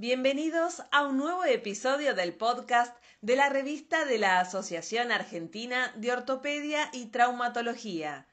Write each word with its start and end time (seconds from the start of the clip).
Bienvenidos 0.00 0.82
a 0.92 1.06
un 1.06 1.18
nuevo 1.18 1.44
episodio 1.44 2.14
del 2.14 2.32
podcast 2.32 2.96
de 3.20 3.36
la 3.36 3.50
revista 3.50 4.06
de 4.06 4.16
la 4.16 4.40
Asociación 4.40 5.12
Argentina 5.12 5.92
de 5.94 6.10
Ortopedia 6.10 6.88
y 6.94 7.10
Traumatología. 7.10 8.26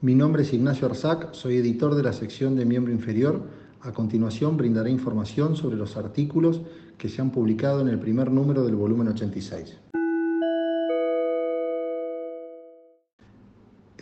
Mi 0.00 0.16
nombre 0.16 0.42
es 0.42 0.52
Ignacio 0.52 0.88
Arzac, 0.88 1.32
soy 1.32 1.58
editor 1.58 1.94
de 1.94 2.02
la 2.02 2.12
sección 2.12 2.56
de 2.56 2.64
miembro 2.64 2.92
inferior. 2.92 3.48
A 3.82 3.92
continuación 3.92 4.56
brindaré 4.56 4.90
información 4.90 5.54
sobre 5.54 5.76
los 5.76 5.96
artículos 5.96 6.62
que 6.98 7.08
se 7.08 7.22
han 7.22 7.30
publicado 7.30 7.82
en 7.82 7.86
el 7.86 8.00
primer 8.00 8.32
número 8.32 8.64
del 8.64 8.74
volumen 8.74 9.06
86. 9.06 9.78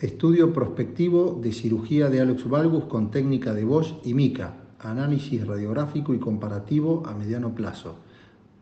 Estudio 0.00 0.54
prospectivo 0.54 1.38
de 1.42 1.52
cirugía 1.52 2.08
de 2.08 2.22
Alex 2.22 2.48
valgus 2.48 2.84
con 2.84 3.10
técnica 3.10 3.52
de 3.52 3.66
Bosch 3.66 3.92
y 4.02 4.14
Mica. 4.14 4.54
Análisis 4.78 5.46
radiográfico 5.46 6.14
y 6.14 6.18
comparativo 6.18 7.02
a 7.04 7.12
mediano 7.12 7.54
plazo. 7.54 7.96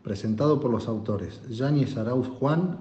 Presentado 0.03 0.59
por 0.59 0.69
los 0.69 0.89
autores 0.89 1.39
Yáñez 1.47 1.95
Arauz 1.95 2.27
Juan, 2.27 2.79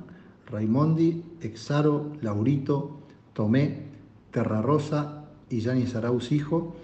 Raimondi, 0.49 1.23
Exaro, 1.41 2.11
Laurito, 2.21 2.99
Tomé, 3.33 3.85
Terra 4.33 4.61
Rosa 4.61 5.27
y 5.49 5.61
Yáñez 5.61 5.95
Arauz 5.95 6.33
Hijo 6.33 6.75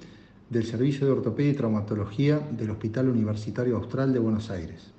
del 0.51 0.67
Servicio 0.67 1.09
de 1.09 1.13
Ortopedia 1.13 1.51
y 1.51 1.57
Traumatología 1.57 2.39
del 2.39 2.71
Hospital 2.71 3.09
Universitario 3.09 3.79
Austral 3.79 4.13
de 4.13 4.21
Buenos 4.21 4.49
Aires. 4.49 4.93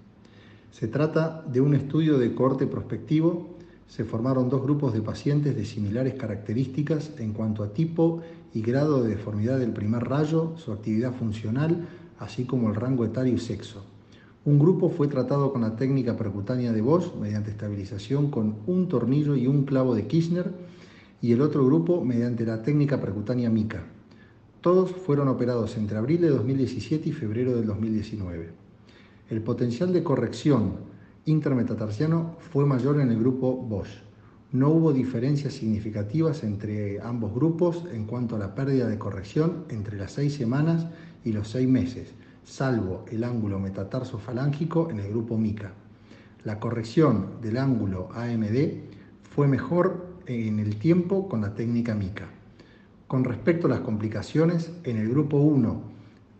Se 0.71 0.89
trata 0.89 1.41
de 1.47 1.61
un 1.61 1.73
estudio 1.73 2.17
de 2.17 2.35
corte 2.35 2.67
prospectivo 2.67 3.55
se 3.87 4.03
formaron 4.03 4.49
dos 4.49 4.61
grupos 4.61 4.93
de 4.93 5.01
pacientes 5.01 5.55
de 5.55 5.65
similares 5.65 6.15
características 6.15 7.11
en 7.19 7.33
cuanto 7.33 7.63
a 7.63 7.73
tipo 7.73 8.21
y 8.53 8.61
grado 8.61 9.03
de 9.03 9.09
deformidad 9.09 9.59
del 9.59 9.71
primer 9.71 10.03
rayo, 10.03 10.53
su 10.57 10.71
actividad 10.71 11.13
funcional, 11.13 11.87
así 12.19 12.45
como 12.45 12.69
el 12.69 12.75
rango 12.75 13.05
etario 13.05 13.33
y 13.33 13.39
sexo. 13.39 13.83
Un 14.45 14.59
grupo 14.59 14.89
fue 14.89 15.07
tratado 15.07 15.51
con 15.51 15.61
la 15.61 15.75
técnica 15.75 16.15
percutánea 16.15 16.71
de 16.71 16.81
Bosch 16.81 17.15
mediante 17.15 17.51
estabilización 17.51 18.29
con 18.29 18.57
un 18.67 18.87
tornillo 18.87 19.35
y 19.35 19.47
un 19.47 19.63
clavo 19.63 19.95
de 19.95 20.07
Kirchner 20.07 20.51
y 21.21 21.31
el 21.31 21.41
otro 21.41 21.65
grupo 21.65 22.05
mediante 22.05 22.45
la 22.45 22.61
técnica 22.61 23.01
percutánea 23.01 23.49
Mica. 23.49 23.83
Todos 24.61 24.91
fueron 24.91 25.27
operados 25.27 25.77
entre 25.77 25.97
abril 25.97 26.21
de 26.21 26.29
2017 26.29 27.09
y 27.09 27.11
febrero 27.11 27.55
del 27.55 27.65
2019. 27.65 28.49
El 29.29 29.41
potencial 29.41 29.91
de 29.91 30.03
corrección 30.03 30.73
intermetatarsiano 31.25 32.35
fue 32.51 32.65
mayor 32.65 33.01
en 33.01 33.09
el 33.09 33.19
grupo 33.19 33.55
Bosch. 33.55 33.89
No 34.51 34.69
hubo 34.69 34.93
diferencias 34.93 35.53
significativas 35.53 36.43
entre 36.43 37.01
ambos 37.01 37.33
grupos 37.33 37.83
en 37.91 38.05
cuanto 38.05 38.35
a 38.35 38.39
la 38.39 38.55
pérdida 38.55 38.87
de 38.87 38.97
corrección 38.97 39.65
entre 39.69 39.97
las 39.97 40.13
seis 40.13 40.35
semanas 40.35 40.87
y 41.23 41.33
los 41.33 41.49
seis 41.49 41.67
meses, 41.67 42.13
salvo 42.43 43.05
el 43.11 43.23
ángulo 43.23 43.59
metatarso-falángico 43.59 44.89
en 44.91 44.99
el 44.99 45.09
grupo 45.09 45.37
MICA. 45.37 45.73
La 46.43 46.59
corrección 46.59 47.41
del 47.41 47.57
ángulo 47.57 48.09
AMD 48.13 48.55
fue 49.35 49.47
mejor 49.47 50.05
en 50.27 50.59
el 50.59 50.77
tiempo 50.77 51.27
con 51.27 51.41
la 51.41 51.55
técnica 51.55 51.95
MICA. 51.95 52.27
Con 53.07 53.23
respecto 53.23 53.67
a 53.67 53.71
las 53.71 53.81
complicaciones, 53.81 54.71
en 54.83 54.97
el 54.97 55.09
grupo 55.09 55.37
1 55.37 55.81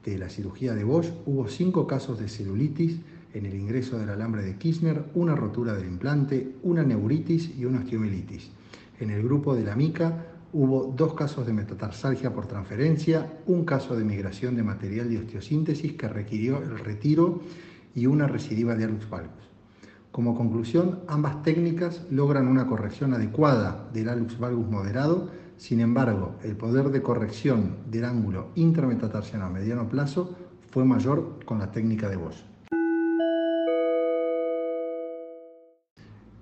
de 0.04 0.18
la 0.20 0.30
cirugía 0.30 0.76
de 0.76 0.84
Bosch 0.84 1.12
hubo 1.26 1.48
cinco 1.48 1.88
casos 1.88 2.20
de 2.20 2.30
celulitis, 2.30 3.00
en 3.36 3.46
el 3.46 3.54
ingreso 3.54 4.00
del 4.00 4.10
alambre 4.10 4.44
de 4.44 4.56
Kirchner, 4.56 5.12
una 5.14 5.36
rotura 5.36 5.74
del 5.74 5.88
implante, 5.88 6.56
una 6.64 6.84
neuritis 6.84 7.52
y 7.58 7.66
una 7.66 7.80
osteomielitis. 7.80 8.50
En 9.00 9.10
el 9.10 9.24
grupo 9.24 9.54
de 9.54 9.66
la 9.66 9.76
MICA 9.76 10.26
hubo 10.54 10.94
dos 10.96 11.14
casos 11.16 11.46
de 11.46 11.52
metatarsalgia 11.52 12.34
por 12.34 12.48
transferencia, 12.48 13.40
un 13.46 13.66
caso 13.66 13.94
de 13.98 14.06
migración 14.06 14.56
de 14.56 14.64
material 14.64 15.10
de 15.10 15.20
osteosíntesis 15.20 15.94
que 15.94 16.08
requirió 16.08 16.64
el 16.64 16.80
retiro 16.80 17.42
y 17.94 18.08
una 18.08 18.26
recidiva 18.26 18.74
de 18.74 18.86
alux 18.86 19.10
valgus. 19.10 19.44
Como 20.14 20.34
conclusión, 20.34 21.02
ambas 21.10 21.44
técnicas 21.44 22.04
logran 22.10 22.48
una 22.48 22.68
corrección 22.68 23.14
adecuada 23.14 23.90
del 23.94 24.08
alux 24.08 24.40
valgus 24.40 24.66
moderado, 24.66 25.30
sin 25.58 25.82
embargo, 25.82 26.36
el 26.42 26.56
poder 26.56 26.90
de 26.90 27.02
corrección 27.02 27.76
del 27.92 28.06
ángulo 28.06 28.48
intermetatarsiano 28.56 29.46
a 29.46 29.50
mediano 29.50 29.90
plazo 29.90 30.38
fue 30.72 30.86
mayor 30.86 31.40
con 31.44 31.60
la 31.60 31.72
técnica 31.72 32.08
de 32.08 32.16
Bosch. 32.16 32.55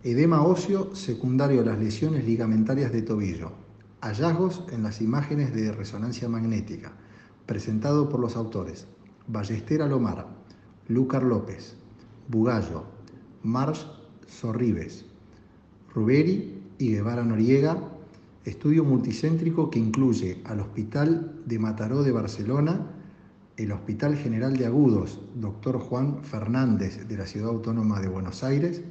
Edema 0.05 0.43
óseo 0.43 0.93
secundario 0.93 1.61
a 1.61 1.63
las 1.63 1.79
lesiones 1.79 2.25
ligamentarias 2.25 2.91
de 2.91 3.03
tobillo. 3.03 3.53
Hallazgos 4.01 4.65
en 4.69 4.83
las 4.83 4.99
imágenes 4.99 5.53
de 5.53 5.71
resonancia 5.71 6.27
magnética. 6.27 6.91
Presentado 7.45 8.09
por 8.09 8.19
los 8.19 8.35
autores 8.35 8.85
Ballester 9.27 9.79
Lomar, 9.87 10.27
Lúcar 10.89 11.23
López, 11.23 11.77
Bugallo, 12.27 12.83
Marsh 13.43 13.85
Sorribes, 14.27 15.05
Ruberi 15.95 16.61
y 16.79 16.91
Guevara 16.91 17.23
Noriega. 17.23 17.77
Estudio 18.43 18.83
multicéntrico 18.83 19.69
que 19.69 19.79
incluye 19.79 20.41
al 20.43 20.59
Hospital 20.59 21.39
de 21.45 21.59
Mataró 21.59 22.03
de 22.03 22.11
Barcelona, 22.11 22.91
el 23.55 23.71
Hospital 23.71 24.17
General 24.17 24.57
de 24.57 24.65
Agudos, 24.65 25.21
Dr. 25.35 25.79
Juan 25.79 26.21
Fernández 26.25 27.07
de 27.07 27.17
la 27.17 27.25
Ciudad 27.25 27.51
Autónoma 27.51 28.01
de 28.01 28.09
Buenos 28.09 28.43
Aires, 28.43 28.81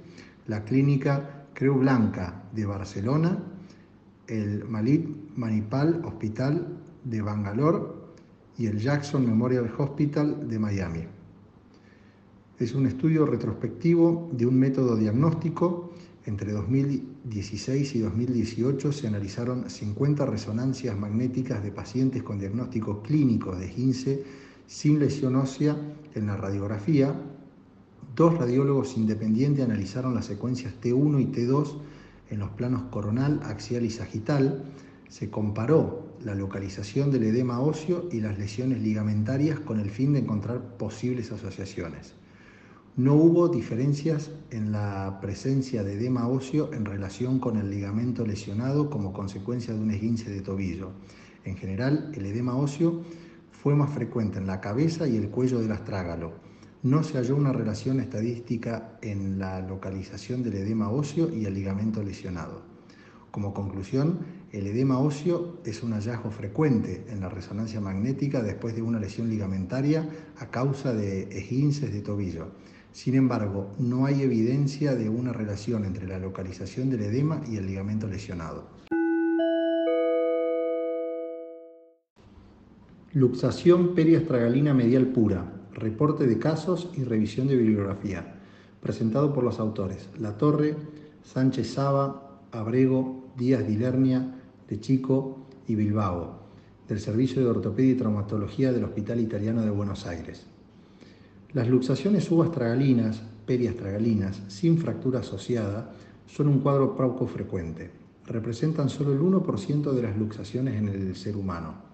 la 0.46 0.64
Clínica 0.64 1.46
Creu 1.54 1.78
Blanca 1.78 2.44
de 2.52 2.66
Barcelona, 2.66 3.38
el 4.26 4.64
Malit 4.64 5.36
Manipal 5.36 6.02
Hospital 6.04 6.78
de 7.04 7.22
Bangalore 7.22 7.78
y 8.58 8.66
el 8.66 8.78
Jackson 8.78 9.26
Memorial 9.26 9.72
Hospital 9.76 10.48
de 10.48 10.58
Miami. 10.58 11.04
Es 12.58 12.74
un 12.74 12.86
estudio 12.86 13.26
retrospectivo 13.26 14.30
de 14.32 14.46
un 14.46 14.58
método 14.58 14.96
diagnóstico. 14.96 15.92
Entre 16.24 16.52
2016 16.52 17.96
y 17.96 17.98
2018 17.98 18.92
se 18.92 19.08
analizaron 19.08 19.68
50 19.68 20.24
resonancias 20.26 20.96
magnéticas 20.96 21.62
de 21.62 21.72
pacientes 21.72 22.22
con 22.22 22.38
diagnóstico 22.38 23.02
clínico 23.02 23.56
de 23.56 23.68
GINSE 23.68 24.24
sin 24.66 25.00
lesión 25.00 25.34
ósea 25.34 25.76
en 26.14 26.26
la 26.26 26.36
radiografía 26.36 27.14
Dos 28.14 28.36
radiólogos 28.36 28.98
independientes 28.98 29.64
analizaron 29.64 30.14
las 30.14 30.26
secuencias 30.26 30.74
T1 30.82 31.22
y 31.22 31.26
T2 31.28 31.78
en 32.28 32.40
los 32.40 32.50
planos 32.50 32.82
coronal, 32.90 33.40
axial 33.42 33.86
y 33.86 33.90
sagital. 33.90 34.64
Se 35.08 35.30
comparó 35.30 36.08
la 36.22 36.34
localización 36.34 37.10
del 37.10 37.22
edema 37.22 37.60
óseo 37.60 38.10
y 38.12 38.20
las 38.20 38.38
lesiones 38.38 38.82
ligamentarias 38.82 39.60
con 39.60 39.80
el 39.80 39.88
fin 39.88 40.12
de 40.12 40.18
encontrar 40.18 40.76
posibles 40.76 41.32
asociaciones. 41.32 42.12
No 42.98 43.14
hubo 43.14 43.48
diferencias 43.48 44.30
en 44.50 44.72
la 44.72 45.18
presencia 45.22 45.82
de 45.82 45.94
edema 45.94 46.28
óseo 46.28 46.70
en 46.74 46.84
relación 46.84 47.38
con 47.38 47.56
el 47.56 47.70
ligamento 47.70 48.26
lesionado 48.26 48.90
como 48.90 49.14
consecuencia 49.14 49.72
de 49.72 49.80
un 49.80 49.90
esguince 49.90 50.28
de 50.28 50.42
tobillo. 50.42 50.90
En 51.46 51.56
general, 51.56 52.12
el 52.14 52.26
edema 52.26 52.56
óseo 52.56 53.00
fue 53.52 53.74
más 53.74 53.88
frecuente 53.88 54.38
en 54.38 54.46
la 54.46 54.60
cabeza 54.60 55.08
y 55.08 55.16
el 55.16 55.30
cuello 55.30 55.60
del 55.60 55.72
astrágalo 55.72 56.41
no 56.82 57.04
se 57.04 57.16
halló 57.16 57.36
una 57.36 57.52
relación 57.52 58.00
estadística 58.00 58.98
en 59.02 59.38
la 59.38 59.60
localización 59.60 60.42
del 60.42 60.54
edema 60.54 60.90
óseo 60.90 61.32
y 61.32 61.44
el 61.44 61.54
ligamento 61.54 62.02
lesionado. 62.02 62.62
Como 63.30 63.54
conclusión, 63.54 64.18
el 64.50 64.66
edema 64.66 64.98
óseo 64.98 65.60
es 65.64 65.82
un 65.84 65.92
hallazgo 65.92 66.30
frecuente 66.30 67.06
en 67.08 67.20
la 67.20 67.28
resonancia 67.28 67.80
magnética 67.80 68.42
después 68.42 68.74
de 68.74 68.82
una 68.82 68.98
lesión 68.98 69.30
ligamentaria 69.30 70.08
a 70.38 70.50
causa 70.50 70.92
de 70.92 71.22
esguinces 71.30 71.92
de 71.92 72.02
tobillo. 72.02 72.48
Sin 72.90 73.14
embargo, 73.14 73.70
no 73.78 74.04
hay 74.04 74.22
evidencia 74.22 74.94
de 74.96 75.08
una 75.08 75.32
relación 75.32 75.84
entre 75.84 76.08
la 76.08 76.18
localización 76.18 76.90
del 76.90 77.02
edema 77.02 77.42
y 77.48 77.56
el 77.56 77.66
ligamento 77.66 78.08
lesionado. 78.08 78.66
Luxación 83.14 83.94
periastragalina 83.94 84.74
medial 84.74 85.06
pura, 85.06 85.61
reporte 85.74 86.26
de 86.26 86.38
casos 86.38 86.90
y 86.96 87.04
revisión 87.04 87.48
de 87.48 87.56
bibliografía, 87.56 88.34
presentado 88.80 89.32
por 89.32 89.44
los 89.44 89.58
autores 89.58 90.08
La 90.18 90.36
Torre, 90.36 90.76
Sánchez 91.22 91.74
Saba, 91.74 92.40
Abrego, 92.50 93.24
Díaz 93.36 93.66
Dilernia, 93.66 94.34
De 94.68 94.80
Chico 94.80 95.46
y 95.66 95.74
Bilbao, 95.74 96.40
del 96.88 97.00
Servicio 97.00 97.42
de 97.42 97.50
Ortopedia 97.50 97.92
y 97.92 97.96
Traumatología 97.96 98.72
del 98.72 98.84
Hospital 98.84 99.20
Italiano 99.20 99.62
de 99.62 99.70
Buenos 99.70 100.06
Aires. 100.06 100.46
Las 101.52 101.68
luxaciones 101.68 102.24
subastragalinas, 102.24 103.22
periastragalinas, 103.46 104.42
sin 104.48 104.78
fractura 104.78 105.20
asociada, 105.20 105.92
son 106.26 106.48
un 106.48 106.60
cuadro 106.60 106.96
poco 106.96 107.26
frecuente. 107.26 107.90
Representan 108.26 108.88
solo 108.88 109.12
el 109.12 109.20
1% 109.20 109.92
de 109.92 110.02
las 110.02 110.16
luxaciones 110.16 110.76
en 110.76 110.88
el 110.88 111.16
ser 111.16 111.36
humano. 111.36 111.91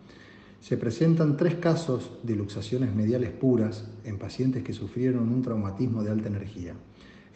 Se 0.69 0.77
presentan 0.77 1.39
tres 1.39 1.55
casos 1.55 2.11
de 2.23 2.37
luxaciones 2.37 2.95
mediales 2.95 3.31
puras 3.31 3.89
en 4.05 4.19
pacientes 4.19 4.63
que 4.63 4.75
sufrieron 4.75 5.33
un 5.33 5.41
traumatismo 5.41 6.03
de 6.03 6.11
alta 6.11 6.29
energía. 6.29 6.75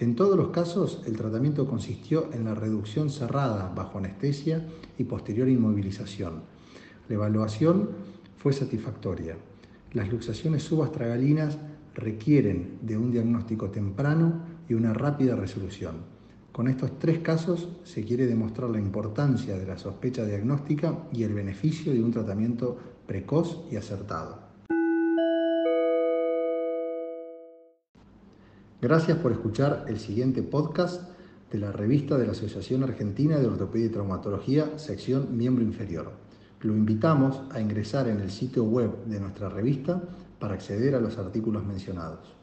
En 0.00 0.14
todos 0.16 0.36
los 0.36 0.48
casos, 0.48 1.02
el 1.06 1.16
tratamiento 1.16 1.66
consistió 1.66 2.28
en 2.34 2.44
la 2.44 2.54
reducción 2.54 3.08
cerrada 3.08 3.72
bajo 3.74 3.96
anestesia 3.96 4.62
y 4.98 5.04
posterior 5.04 5.48
inmovilización. 5.48 6.42
La 7.08 7.14
evaluación 7.14 7.88
fue 8.36 8.52
satisfactoria. 8.52 9.38
Las 9.94 10.12
luxaciones 10.12 10.64
subastragalinas 10.64 11.56
requieren 11.94 12.80
de 12.82 12.98
un 12.98 13.12
diagnóstico 13.12 13.70
temprano 13.70 14.42
y 14.68 14.74
una 14.74 14.92
rápida 14.92 15.36
resolución. 15.36 16.02
Con 16.52 16.68
estos 16.68 16.98
tres 16.98 17.20
casos 17.20 17.70
se 17.82 18.04
quiere 18.04 18.26
demostrar 18.26 18.68
la 18.68 18.78
importancia 18.78 19.56
de 19.56 19.64
la 19.64 19.78
sospecha 19.78 20.26
diagnóstica 20.26 20.98
y 21.10 21.22
el 21.22 21.32
beneficio 21.32 21.94
de 21.94 22.02
un 22.02 22.10
tratamiento 22.10 22.76
precoz 23.06 23.64
y 23.70 23.76
acertado. 23.76 24.38
Gracias 28.82 29.16
por 29.16 29.32
escuchar 29.32 29.86
el 29.88 29.98
siguiente 29.98 30.42
podcast 30.42 31.10
de 31.50 31.58
la 31.58 31.72
revista 31.72 32.18
de 32.18 32.26
la 32.26 32.32
Asociación 32.32 32.82
Argentina 32.82 33.38
de 33.38 33.46
Ortopedia 33.46 33.86
y 33.86 33.90
Traumatología, 33.90 34.78
sección 34.78 35.34
miembro 35.34 35.64
inferior. 35.64 36.12
Lo 36.60 36.76
invitamos 36.76 37.40
a 37.50 37.60
ingresar 37.60 38.08
en 38.08 38.20
el 38.20 38.30
sitio 38.30 38.64
web 38.64 39.04
de 39.06 39.20
nuestra 39.20 39.48
revista 39.48 40.02
para 40.38 40.54
acceder 40.54 40.96
a 40.96 41.00
los 41.00 41.16
artículos 41.16 41.64
mencionados. 41.64 42.36